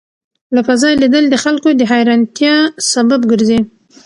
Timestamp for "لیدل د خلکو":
1.01-1.69